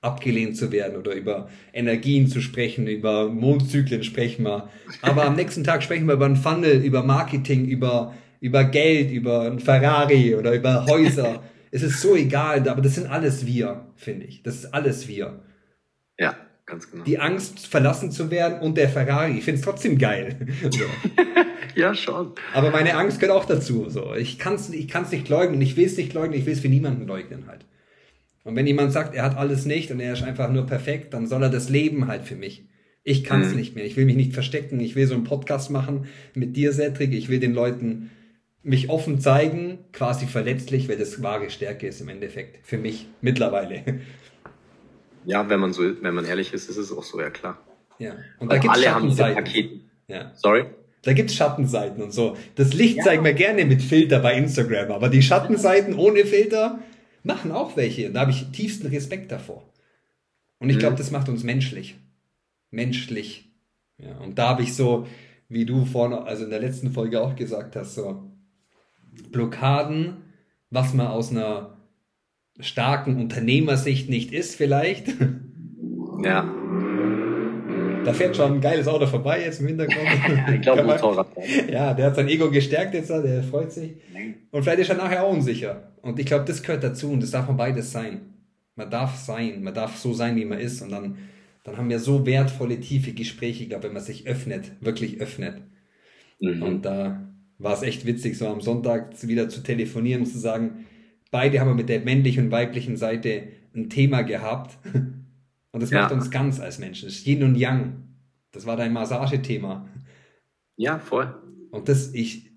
abgelehnt 0.00 0.56
zu 0.56 0.72
werden 0.72 0.96
oder 0.96 1.12
über 1.12 1.48
Energien 1.72 2.26
zu 2.26 2.40
sprechen, 2.40 2.86
über 2.86 3.28
Mondzyklen 3.28 4.02
sprechen 4.02 4.44
wir. 4.44 4.68
Aber 5.02 5.24
am 5.24 5.36
nächsten 5.36 5.62
Tag 5.62 5.82
sprechen 5.82 6.06
wir 6.06 6.14
über 6.14 6.24
einen 6.24 6.36
Funnel, 6.36 6.82
über 6.82 7.02
Marketing, 7.02 7.66
über, 7.66 8.14
über 8.40 8.64
Geld, 8.64 9.10
über 9.10 9.42
ein 9.42 9.60
Ferrari 9.60 10.34
oder 10.34 10.54
über 10.54 10.86
Häuser. 10.86 11.42
es 11.70 11.82
ist 11.82 12.00
so 12.00 12.16
egal, 12.16 12.66
aber 12.68 12.80
das 12.80 12.94
sind 12.94 13.08
alles 13.08 13.46
wir, 13.46 13.86
finde 13.96 14.26
ich. 14.26 14.42
Das 14.42 14.56
ist 14.56 14.74
alles 14.74 15.06
wir. 15.06 15.42
Ja, 16.18 16.34
ganz 16.64 16.90
genau. 16.90 17.04
Die 17.04 17.18
Angst, 17.18 17.66
verlassen 17.66 18.10
zu 18.10 18.30
werden 18.30 18.60
und 18.60 18.78
der 18.78 18.88
Ferrari. 18.88 19.32
Ich 19.36 19.44
finde 19.44 19.58
es 19.58 19.64
trotzdem 19.64 19.98
geil. 19.98 20.46
So. 20.70 20.84
ja, 21.74 21.94
schon. 21.94 22.32
Aber 22.54 22.70
meine 22.70 22.94
Angst 22.94 23.20
gehört 23.20 23.36
auch 23.36 23.44
dazu. 23.44 23.90
So. 23.90 24.14
Ich 24.14 24.38
kann 24.38 24.54
es 24.54 24.70
ich 24.70 24.88
kann's 24.88 25.12
nicht 25.12 25.28
leugnen. 25.28 25.60
Ich 25.60 25.76
will 25.76 25.86
es 25.86 25.96
nicht 25.98 26.14
leugnen. 26.14 26.38
Ich 26.38 26.46
will 26.46 26.54
es 26.54 26.60
für 26.60 26.68
niemanden 26.68 27.06
leugnen 27.06 27.44
halt. 27.46 27.66
Und 28.44 28.56
wenn 28.56 28.66
jemand 28.66 28.92
sagt, 28.92 29.14
er 29.14 29.24
hat 29.24 29.36
alles 29.36 29.66
nicht 29.66 29.90
und 29.90 30.00
er 30.00 30.14
ist 30.14 30.22
einfach 30.22 30.50
nur 30.50 30.66
perfekt, 30.66 31.12
dann 31.14 31.26
soll 31.26 31.42
er 31.42 31.50
das 31.50 31.68
leben 31.68 32.06
halt 32.06 32.24
für 32.24 32.36
mich. 32.36 32.66
Ich 33.02 33.24
kann 33.24 33.42
es 33.42 33.50
mhm. 33.50 33.56
nicht 33.56 33.74
mehr. 33.74 33.84
Ich 33.84 33.96
will 33.96 34.04
mich 34.04 34.16
nicht 34.16 34.34
verstecken. 34.34 34.80
Ich 34.80 34.94
will 34.94 35.06
so 35.06 35.14
einen 35.14 35.24
Podcast 35.24 35.70
machen 35.70 36.06
mit 36.34 36.56
dir, 36.56 36.72
Cedric. 36.72 37.12
Ich 37.12 37.28
will 37.28 37.40
den 37.40 37.54
Leuten 37.54 38.10
mich 38.62 38.90
offen 38.90 39.20
zeigen, 39.20 39.78
quasi 39.92 40.26
verletzlich, 40.26 40.88
weil 40.88 40.98
das 40.98 41.22
wahre 41.22 41.48
Stärke 41.50 41.86
ist 41.86 42.00
im 42.00 42.08
Endeffekt. 42.08 42.58
Für 42.66 42.78
mich 42.78 43.06
mittlerweile. 43.20 43.82
Ja, 45.24 45.48
wenn 45.48 45.60
man 45.60 45.72
so, 45.72 45.82
wenn 46.02 46.14
man 46.14 46.24
ehrlich 46.24 46.52
ist, 46.52 46.68
ist 46.68 46.76
es 46.76 46.92
auch 46.92 47.02
so, 47.02 47.20
ja 47.20 47.30
klar. 47.30 47.58
Ja. 47.98 48.14
Und 48.38 48.50
da 48.50 48.58
gibt 48.58 48.76
es 48.76 48.82
Schattenseiten. 48.82 49.82
Ja. 50.08 50.32
Sorry? 50.34 50.64
Da 51.02 51.12
gibt's 51.14 51.34
Schattenseiten 51.34 52.02
und 52.02 52.12
so. 52.12 52.36
Das 52.56 52.74
Licht 52.74 52.98
ja. 52.98 53.04
zeigen 53.04 53.24
wir 53.24 53.32
gerne 53.32 53.64
mit 53.64 53.82
Filter 53.82 54.18
bei 54.18 54.34
Instagram, 54.34 54.90
aber 54.90 55.08
die 55.08 55.22
Schattenseiten 55.22 55.94
ohne 55.94 56.26
Filter 56.26 56.80
machen 57.22 57.52
auch 57.52 57.76
welche. 57.76 58.08
Und 58.08 58.14
da 58.14 58.20
habe 58.20 58.30
ich 58.30 58.50
tiefsten 58.52 58.86
Respekt 58.88 59.32
davor. 59.32 59.68
Und 60.58 60.70
ich 60.70 60.78
glaube, 60.78 60.94
mhm. 60.94 60.98
das 60.98 61.10
macht 61.10 61.28
uns 61.28 61.42
menschlich. 61.42 61.96
Menschlich. 62.70 63.50
Ja, 63.98 64.16
und 64.18 64.38
da 64.38 64.50
habe 64.50 64.62
ich 64.62 64.74
so, 64.74 65.06
wie 65.48 65.66
du 65.66 65.84
vorne, 65.84 66.22
also 66.22 66.44
in 66.44 66.50
der 66.50 66.60
letzten 66.60 66.92
Folge 66.92 67.20
auch 67.20 67.36
gesagt 67.36 67.76
hast, 67.76 67.94
so 67.94 68.30
Blockaden, 69.30 70.18
was 70.70 70.94
man 70.94 71.08
aus 71.08 71.30
einer 71.30 71.76
starken 72.60 73.16
Unternehmersicht 73.20 74.08
nicht 74.08 74.32
ist 74.32 74.54
vielleicht. 74.54 75.08
Ja. 76.22 76.54
Da 78.04 78.12
fährt 78.12 78.36
schon 78.36 78.54
ein 78.54 78.60
geiles 78.60 78.88
Auto 78.88 79.06
vorbei 79.06 79.42
jetzt 79.42 79.60
im 79.60 79.68
Hintergrund. 79.68 80.08
ich 80.54 80.60
glaube 80.60 80.84
Motorrad. 80.84 81.28
Ja, 81.70 81.94
der 81.94 82.06
hat 82.06 82.16
sein 82.16 82.28
Ego 82.28 82.50
gestärkt 82.50 82.94
jetzt, 82.94 83.10
der 83.10 83.42
freut 83.42 83.72
sich. 83.72 83.92
Und 84.50 84.62
vielleicht 84.62 84.80
ist 84.80 84.90
er 84.90 84.96
nachher 84.96 85.24
auch 85.24 85.32
unsicher. 85.32 85.92
Und 86.02 86.18
ich 86.18 86.26
glaube, 86.26 86.44
das 86.44 86.62
gehört 86.62 86.82
dazu 86.82 87.10
und 87.10 87.22
das 87.22 87.30
darf 87.30 87.46
man 87.46 87.56
beides 87.56 87.92
sein. 87.92 88.20
Man 88.74 88.90
darf 88.90 89.16
sein, 89.16 89.62
man 89.62 89.74
darf 89.74 89.96
so 89.96 90.12
sein, 90.12 90.36
wie 90.36 90.44
man 90.44 90.58
ist. 90.58 90.80
Und 90.82 90.90
dann, 90.90 91.18
dann 91.64 91.76
haben 91.76 91.90
wir 91.90 91.98
so 91.98 92.24
wertvolle, 92.24 92.80
tiefe 92.80 93.12
Gespräche, 93.12 93.66
glaube 93.66 93.84
wenn 93.84 93.92
man 93.92 94.02
sich 94.02 94.26
öffnet, 94.26 94.72
wirklich 94.80 95.20
öffnet. 95.20 95.60
Mhm. 96.40 96.62
Und 96.62 96.84
da 96.84 97.20
war 97.58 97.74
es 97.74 97.82
echt 97.82 98.06
witzig, 98.06 98.38
so 98.38 98.48
am 98.48 98.60
Sonntag 98.60 99.22
wieder 99.22 99.48
zu 99.48 99.62
telefonieren 99.62 100.22
und 100.22 100.28
zu 100.28 100.38
sagen, 100.38 100.86
beide 101.30 101.60
haben 101.60 101.68
wir 101.68 101.74
mit 101.74 101.88
der 101.88 102.00
männlichen 102.00 102.46
und 102.46 102.50
weiblichen 102.50 102.96
Seite 102.96 103.42
ein 103.74 103.90
Thema 103.90 104.22
gehabt. 104.22 104.78
Und 105.72 105.82
das 105.82 105.90
ja. 105.90 106.02
macht 106.02 106.12
uns 106.12 106.30
ganz 106.30 106.60
als 106.60 106.78
Menschen. 106.78 107.06
Das 107.08 107.16
ist 107.16 107.26
Yin 107.26 107.42
und 107.42 107.54
Yang. 107.54 108.02
Das 108.52 108.66
war 108.66 108.76
dein 108.76 108.92
Massagethema. 108.92 109.88
Ja, 110.76 110.98
voll. 110.98 111.34
Und 111.70 111.88
das, 111.88 112.12
ich, 112.14 112.50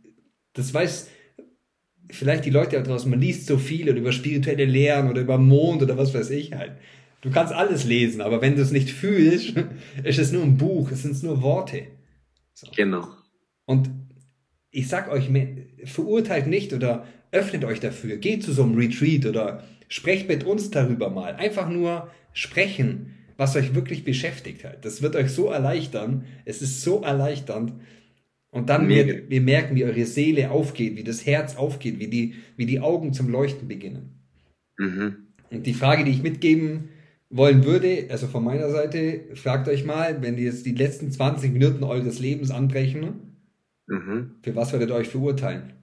das 0.54 0.74
weiß 0.74 1.10
vielleicht 2.10 2.46
die 2.46 2.50
Leute 2.50 2.78
da 2.78 2.82
draußen, 2.82 3.10
man 3.10 3.20
liest 3.20 3.48
so 3.48 3.58
viel 3.58 3.90
oder 3.90 4.00
über 4.00 4.12
spirituelle 4.12 4.66
Lehren 4.66 5.10
oder 5.10 5.22
über 5.22 5.38
Mond 5.38 5.82
oder 5.82 5.98
was 5.98 6.14
weiß 6.14 6.30
ich 6.32 6.54
halt. 6.54 6.74
Du 7.22 7.32
kannst 7.32 7.54
alles 7.54 7.86
lesen, 7.86 8.22
aber 8.22 8.42
wenn 8.42 8.56
du 8.56 8.62
es 8.62 8.72
nicht 8.72 8.90
fühlst, 8.90 9.54
ist 10.04 10.20
es 10.20 10.32
nur 10.32 10.44
ein 10.44 10.58
Buch, 10.58 10.92
es 10.92 11.04
sind 11.04 11.22
nur 11.24 11.42
Worte. 11.42 11.88
So. 12.54 12.68
Genau. 12.76 13.08
Und 13.66 13.90
ich 14.72 14.88
sag 14.88 15.10
euch, 15.10 15.30
verurteilt 15.86 16.48
nicht 16.48 16.74
oder 16.74 17.08
öffnet 17.32 17.64
euch 17.64 17.80
dafür, 17.80 18.18
geht 18.18 18.44
zu 18.44 18.52
so 18.52 18.64
einem 18.64 18.76
Retreat 18.76 19.26
oder 19.26 19.64
sprecht 19.94 20.28
mit 20.28 20.44
uns 20.44 20.72
darüber 20.72 21.12
mal. 21.12 21.36
Einfach 21.36 21.70
nur 21.70 22.10
sprechen, 22.34 23.14
was 23.38 23.56
euch 23.56 23.76
wirklich 23.76 24.04
beschäftigt 24.04 24.64
hat. 24.64 24.84
Das 24.86 25.04
wird 25.04 25.16
euch 25.16 25.30
so 25.30 25.50
erleichtern. 25.52 26.26
Es 26.46 26.64
ist 26.64 26.82
so 26.82 27.04
erleichternd. 27.04 27.74
Und 28.50 28.70
dann 28.72 28.90
wir, 28.90 29.30
wir 29.30 29.42
merken, 29.42 29.76
wie 29.76 29.86
eure 29.86 30.06
Seele 30.06 30.50
aufgeht, 30.50 30.98
wie 30.98 31.04
das 31.04 31.28
Herz 31.28 31.58
aufgeht, 31.58 32.00
wie 32.00 32.08
die, 32.08 32.34
wie 32.58 32.66
die 32.66 32.80
Augen 32.80 33.14
zum 33.14 33.30
Leuchten 33.30 33.68
beginnen. 33.68 34.20
Mhm. 34.80 35.28
Und 35.52 35.68
die 35.68 35.76
Frage, 35.76 36.04
die 36.04 36.12
ich 36.12 36.24
mitgeben 36.24 36.90
wollen 37.30 37.64
würde, 37.64 38.08
also 38.10 38.26
von 38.26 38.44
meiner 38.44 38.72
Seite, 38.72 39.22
fragt 39.36 39.68
euch 39.68 39.86
mal, 39.86 40.24
wenn 40.24 40.38
die 40.38 40.44
jetzt 40.44 40.66
die 40.66 40.74
letzten 40.74 41.12
20 41.12 41.54
Minuten 41.54 41.84
eures 41.84 42.18
Lebens 42.18 42.50
anbrechen, 42.50 43.36
mhm. 43.86 44.32
für 44.42 44.56
was 44.56 44.72
werdet 44.72 44.90
ihr 44.90 44.96
euch 44.96 45.10
verurteilen? 45.10 45.74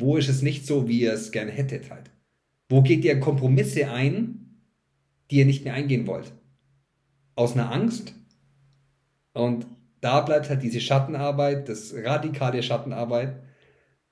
Wo 0.00 0.16
ist 0.16 0.28
es 0.28 0.42
nicht 0.42 0.66
so, 0.66 0.88
wie 0.88 1.00
ihr 1.00 1.12
es 1.12 1.32
gerne 1.32 1.50
hättet 1.50 1.90
halt? 1.90 2.10
Wo 2.68 2.82
geht 2.82 3.04
ihr 3.04 3.20
Kompromisse 3.20 3.90
ein, 3.90 4.62
die 5.30 5.36
ihr 5.36 5.46
nicht 5.46 5.64
mehr 5.64 5.74
eingehen 5.74 6.06
wollt? 6.06 6.32
Aus 7.34 7.54
einer 7.54 7.72
Angst? 7.72 8.14
Und 9.32 9.66
da 10.00 10.20
bleibt 10.20 10.48
halt 10.48 10.62
diese 10.62 10.80
Schattenarbeit, 10.80 11.68
das 11.68 11.94
radikale 11.94 12.62
Schattenarbeit, 12.62 13.36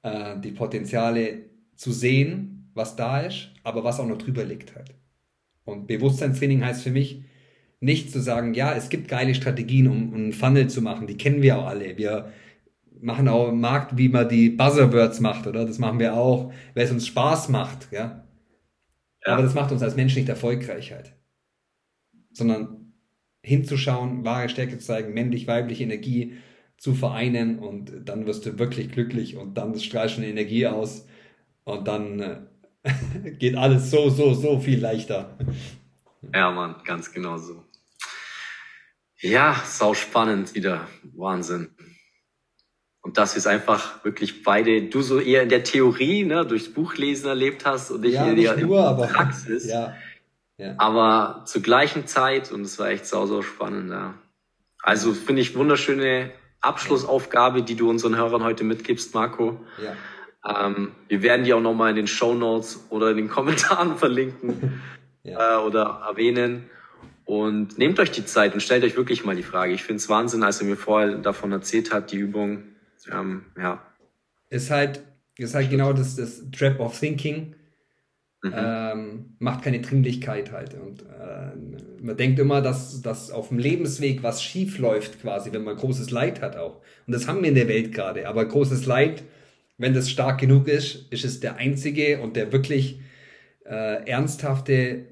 äh, 0.02 0.38
die 0.40 0.52
Potenziale 0.52 1.47
zu 1.76 1.92
sehen, 1.92 2.71
was 2.75 2.97
da 2.97 3.21
ist, 3.21 3.50
aber 3.62 3.85
was 3.85 4.00
auch 4.00 4.07
noch 4.07 4.18
drüber 4.18 4.45
liegt 4.45 4.75
halt. 4.75 4.95
Und 5.64 5.87
Bewusstseinstraining 5.87 6.64
heißt 6.64 6.83
für 6.83 6.90
mich, 6.90 7.23
nicht 7.80 8.11
zu 8.11 8.21
sagen, 8.21 8.54
ja, 8.54 8.75
es 8.75 8.88
gibt 8.88 9.09
geile 9.09 9.35
Strategien, 9.35 9.87
um, 9.87 10.09
um 10.09 10.14
einen 10.14 10.33
Funnel 10.33 10.68
zu 10.68 10.83
machen, 10.83 11.07
die 11.07 11.16
kennen 11.16 11.42
wir 11.42 11.59
auch 11.59 11.66
alle. 11.66 11.97
Wir 11.97 12.33
machen 13.00 13.28
auch 13.28 13.49
im 13.49 13.61
Markt, 13.61 13.97
wie 13.97 14.09
man 14.09 14.28
die 14.28 14.50
Buzzerwords 14.50 15.21
macht, 15.21 15.47
oder? 15.47 15.64
Das 15.64 15.78
machen 15.78 15.99
wir 15.99 16.14
auch, 16.14 16.52
weil 16.75 16.85
es 16.85 16.90
uns 16.90 17.07
Spaß 17.07 17.49
macht, 17.49 17.88
ja. 17.93 18.25
ja. 19.25 19.33
Aber 19.33 19.43
das 19.43 19.55
macht 19.55 19.73
uns 19.73 19.83
als 19.83 19.97
Mensch 19.97 20.17
nicht 20.17 20.28
erfolgreich 20.28 20.93
halt. 20.93 21.14
Sondern 22.33 22.93
hinzuschauen, 23.43 24.25
wahre 24.25 24.49
Stärke 24.49 24.78
zu 24.78 24.87
zeigen, 24.87 25.14
männlich-weibliche 25.14 25.85
Energie 25.85 26.38
zu 26.76 26.95
vereinen 26.95 27.59
und 27.59 27.93
dann 28.05 28.26
wirst 28.26 28.47
du 28.47 28.59
wirklich 28.59 28.90
glücklich 28.90 29.37
und 29.37 29.55
dann 29.55 29.78
strahlst 29.78 30.17
du 30.17 30.21
eine 30.21 30.31
Energie 30.31 30.67
aus 30.67 31.07
und 31.64 31.88
dann 31.88 32.21
äh, 32.21 32.40
geht 33.38 33.57
alles 33.57 33.90
so, 33.90 34.11
so, 34.11 34.35
so 34.35 34.61
viel 34.61 34.81
leichter. 34.81 35.37
Ja, 36.35 36.50
Mann, 36.50 36.76
ganz 36.85 37.12
genau 37.12 37.37
so. 37.37 37.64
Ja, 39.21 39.61
sau 39.64 39.95
spannend 39.95 40.55
wieder. 40.55 40.87
Wahnsinn. 41.17 41.71
Und 43.09 43.17
das 43.17 43.38
ist 43.38 43.47
einfach 43.47 44.05
wirklich 44.05 44.43
beide, 44.43 44.83
du 44.83 45.00
so 45.00 45.19
eher 45.19 45.43
in 45.43 45.49
der 45.49 45.65
Theorie, 45.65 46.27
ne, 46.27 46.45
durchs 46.45 46.71
Buchlesen 46.71 47.27
erlebt 47.27 47.65
hast 47.65 47.91
und 47.91 48.05
ich 48.05 48.12
ja, 48.12 48.27
eher 48.27 48.55
in 48.55 48.69
der 48.69 49.09
Praxis. 49.15 49.67
Ja, 49.67 49.95
ja. 50.59 50.75
Aber 50.77 51.41
zur 51.47 51.62
gleichen 51.62 52.07
Zeit 52.07 52.53
und 52.53 52.61
es 52.67 52.79
war 52.79 52.91
echt 52.91 53.07
sau, 53.07 53.25
sau 53.25 53.41
spannend, 53.41 53.91
ja. 53.91 54.12
Also 54.83 55.15
finde 55.15 55.41
ich 55.41 55.57
wunderschöne 55.57 56.33
Abschlussaufgabe, 56.61 57.62
die 57.62 57.77
du 57.77 57.88
unseren 57.88 58.15
Hörern 58.15 58.45
heute 58.45 58.62
mitgibst, 58.62 59.15
Marco. 59.15 59.59
Ja. 59.83 60.67
Ähm, 60.67 60.93
wir 61.09 61.23
werden 61.23 61.47
die 61.47 61.55
auch 61.55 61.62
nochmal 61.62 61.88
in 61.88 61.97
den 61.97 62.09
Show 62.09 62.35
Notes 62.35 62.85
oder 62.91 63.12
in 63.12 63.17
den 63.17 63.29
Kommentaren 63.31 63.97
verlinken 63.97 64.83
ja. 65.23 65.57
äh, 65.57 65.65
oder 65.65 66.03
erwähnen. 66.07 66.69
Und 67.25 67.79
nehmt 67.79 68.00
euch 68.00 68.11
die 68.11 68.27
Zeit 68.27 68.53
und 68.53 68.61
stellt 68.61 68.85
euch 68.85 68.99
wirklich 68.99 69.25
mal 69.25 69.35
die 69.35 69.43
Frage. 69.43 69.73
Ich 69.73 69.83
finde 69.83 69.97
es 69.97 70.11
Wahnsinn, 70.11 70.43
als 70.43 70.61
er 70.61 70.67
mir 70.67 70.77
vorher 70.77 71.17
davon 71.17 71.53
erzählt 71.53 71.91
hat, 71.91 72.12
die 72.12 72.19
Übung. 72.19 72.65
Ähm, 73.12 73.47
ja. 73.57 73.83
Ist 74.50 74.71
halt, 74.71 75.03
ist 75.37 75.55
halt 75.55 75.71
genau 75.71 75.93
das, 75.93 76.17
das 76.17 76.43
Trap 76.50 76.81
of 76.81 76.99
Thinking. 76.99 77.55
Mhm. 78.43 78.53
Ähm, 78.55 79.37
macht 79.41 79.65
keine 79.65 79.81
Dringlichkeit 79.81 80.53
halt. 80.53 80.75
Und 80.75 81.03
äh, 81.03 82.03
man 82.03 82.17
denkt 82.17 82.38
immer, 82.38 82.61
dass, 82.61 83.03
dass 83.03 83.31
auf 83.31 83.49
dem 83.49 83.59
Lebensweg 83.59 84.23
was 84.23 84.43
schief 84.43 84.79
läuft, 84.79 85.21
quasi, 85.21 85.53
wenn 85.53 85.65
man 85.65 85.77
großes 85.77 86.11
Leid 86.11 86.41
hat 86.41 86.57
auch. 86.57 86.81
Und 87.07 87.15
das 87.15 87.27
haben 87.27 87.43
wir 87.43 87.49
in 87.49 87.57
der 87.57 87.69
Welt 87.69 87.93
gerade. 87.93 88.29
Aber 88.29 88.45
großes 88.45 88.87
Leid 88.87 89.25
wenn 89.79 89.95
das 89.95 90.11
stark 90.11 90.41
genug 90.41 90.69
ist, 90.69 91.11
ist 91.11 91.25
es 91.25 91.41
der 91.41 91.57
einzige 91.57 92.21
und 92.21 92.37
der 92.37 92.53
wirklich 92.53 93.00
äh, 93.65 94.05
ernsthafte 94.09 95.07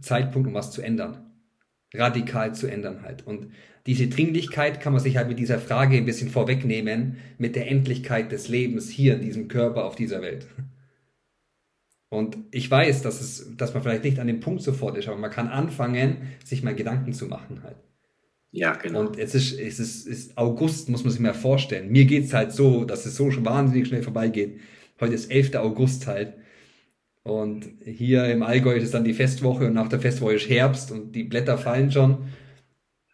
Zeitpunkt, 0.00 0.48
um 0.48 0.54
was 0.54 0.70
zu 0.70 0.80
ändern. 0.80 1.23
Radikal 1.94 2.54
zu 2.54 2.66
ändern 2.66 3.02
halt. 3.02 3.26
Und 3.26 3.48
diese 3.86 4.08
Dringlichkeit 4.08 4.80
kann 4.80 4.92
man 4.92 5.02
sich 5.02 5.16
halt 5.16 5.28
mit 5.28 5.38
dieser 5.38 5.58
Frage 5.58 5.96
ein 5.96 6.06
bisschen 6.06 6.30
vorwegnehmen, 6.30 7.16
mit 7.38 7.54
der 7.54 7.70
Endlichkeit 7.70 8.32
des 8.32 8.48
Lebens 8.48 8.88
hier 8.88 9.14
in 9.14 9.22
diesem 9.22 9.48
Körper 9.48 9.84
auf 9.84 9.94
dieser 9.94 10.22
Welt. 10.22 10.46
Und 12.08 12.38
ich 12.50 12.70
weiß, 12.70 13.02
dass 13.02 13.20
es, 13.20 13.56
dass 13.56 13.74
man 13.74 13.82
vielleicht 13.82 14.04
nicht 14.04 14.20
an 14.20 14.26
dem 14.26 14.40
Punkt 14.40 14.62
sofort 14.62 14.96
ist, 14.96 15.08
aber 15.08 15.18
man 15.18 15.30
kann 15.30 15.48
anfangen, 15.48 16.28
sich 16.44 16.62
mal 16.62 16.74
Gedanken 16.74 17.12
zu 17.12 17.26
machen 17.26 17.62
halt. 17.62 17.76
Ja, 18.52 18.74
genau. 18.76 19.00
Und 19.00 19.18
es 19.18 19.34
ist, 19.34 19.58
es 19.58 19.80
ist, 19.80 20.06
ist 20.06 20.38
August, 20.38 20.88
muss 20.88 21.02
man 21.02 21.10
sich 21.10 21.20
mal 21.20 21.34
vorstellen. 21.34 21.90
Mir 21.90 22.04
geht's 22.04 22.32
halt 22.32 22.52
so, 22.52 22.84
dass 22.84 23.04
es 23.04 23.16
so 23.16 23.32
schon 23.32 23.44
wahnsinnig 23.44 23.88
schnell 23.88 24.04
vorbeigeht. 24.04 24.60
Heute 25.00 25.14
ist 25.14 25.28
11. 25.28 25.56
August 25.56 26.06
halt. 26.06 26.34
Und 27.24 27.66
hier 27.82 28.26
im 28.26 28.42
Allgäu 28.42 28.76
ist 28.76 28.92
dann 28.92 29.04
die 29.04 29.14
Festwoche 29.14 29.66
und 29.66 29.72
nach 29.72 29.88
der 29.88 29.98
Festwoche 29.98 30.34
ist 30.34 30.48
Herbst 30.48 30.92
und 30.92 31.12
die 31.12 31.24
Blätter 31.24 31.56
fallen 31.56 31.90
schon. 31.90 32.28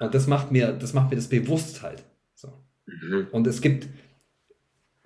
Und 0.00 0.14
das 0.14 0.26
macht 0.26 0.50
mir, 0.50 0.73
das 0.73 0.95
macht 0.95 1.11
mir 1.11 1.17
das 1.17 1.29
bewusst 1.29 1.83
halt. 1.83 2.02
So. 2.35 2.49
Mhm. 2.87 3.29
Und 3.31 3.47
es 3.47 3.61
gibt 3.61 3.87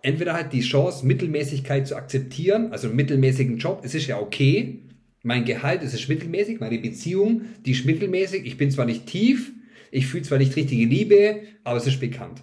entweder 0.01 0.33
halt 0.33 0.55
die 0.55 0.63
Chance, 0.63 1.05
Mittelmäßigkeit 1.05 1.87
zu 1.87 1.97
akzeptieren, 1.97 2.73
also 2.73 2.87
einen 2.87 2.97
mittelmäßigen 2.97 3.59
Job. 3.59 3.83
Es 3.85 3.95
ist 3.95 4.07
ja 4.07 4.19
okay. 4.19 4.81
Mein 5.23 5.45
Gehalt 5.45 5.83
es 5.83 5.93
ist 5.95 6.09
mittelmäßig, 6.09 6.61
meine 6.61 6.79
Beziehung, 6.79 7.43
die 7.65 7.73
ist 7.73 7.85
mittelmäßig. 7.85 8.47
Ich 8.47 8.57
bin 8.57 8.71
zwar 8.71 8.87
nicht 8.87 9.07
tief, 9.07 9.53
ich 9.91 10.07
fühle 10.07 10.23
zwar 10.23 10.39
nicht 10.39 10.57
richtige 10.57 10.87
Liebe, 10.87 11.43
aber 11.63 11.77
es 11.77 11.87
ist 11.87 12.01
bekannt. 12.01 12.43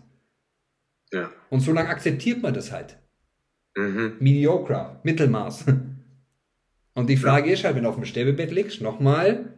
Ja. 1.12 1.32
Und 1.50 1.62
so 1.62 1.74
lange 1.74 1.90
akzeptiert 1.90 2.42
man 2.42 2.54
das 2.54 2.72
halt. 2.72 2.98
Mhm. 3.76 4.14
Mediocre, 4.20 5.00
Mittelmaß. 5.04 5.66
Und 6.94 7.10
die 7.10 7.18
Frage 7.18 7.48
ja. 7.48 7.54
ist 7.54 7.64
halt, 7.64 7.76
wenn 7.76 7.84
du 7.84 7.90
auf 7.90 7.96
dem 7.96 8.06
Sterbebett 8.06 8.52
liegst, 8.52 8.82
nochmal, 8.82 9.54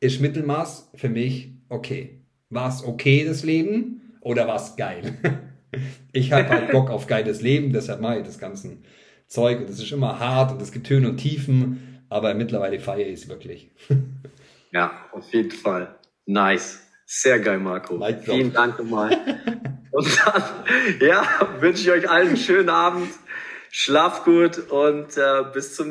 ist 0.00 0.20
Mittelmaß 0.20 0.92
für 0.94 1.08
mich 1.08 1.52
okay? 1.68 2.22
War 2.50 2.68
es 2.68 2.84
okay, 2.84 3.24
das 3.24 3.42
Leben? 3.44 4.18
Oder 4.20 4.46
war 4.46 4.56
es 4.56 4.76
geil? 4.76 5.18
ich 6.12 6.32
habe 6.32 6.48
halt 6.48 6.70
Bock 6.70 6.90
auf 6.90 7.06
geiles 7.06 7.40
Leben, 7.40 7.72
deshalb 7.72 8.00
mache 8.00 8.18
ich 8.18 8.26
das 8.26 8.38
ganze 8.38 8.78
Zeug 9.26 9.60
und 9.60 9.70
es 9.70 9.80
ist 9.80 9.92
immer 9.92 10.20
hart 10.20 10.52
und 10.52 10.60
es 10.60 10.72
gibt 10.72 10.88
Höhen 10.90 11.06
und 11.06 11.16
Tiefen, 11.16 12.04
aber 12.08 12.34
mittlerweile 12.34 12.78
feiere 12.78 13.08
ich 13.08 13.22
es 13.22 13.28
wirklich. 13.28 13.70
ja, 14.72 14.92
auf 15.12 15.32
jeden 15.32 15.50
Fall. 15.50 15.96
Nice. 16.26 16.80
Sehr 17.06 17.40
geil, 17.40 17.58
Marco. 17.58 18.00
Vielen 18.22 18.52
Dank 18.52 18.78
nochmal. 18.78 19.10
und 19.90 20.18
dann, 20.24 20.42
ja, 21.00 21.24
wünsche 21.60 21.82
ich 21.82 21.90
euch 21.90 22.10
allen 22.10 22.28
einen 22.28 22.36
schönen 22.36 22.68
Abend. 22.68 23.08
Schlaf 23.70 24.24
gut 24.24 24.58
und 24.70 25.16
äh, 25.16 25.44
bis 25.52 25.74
zum 25.74 25.88
nächsten 25.88 25.90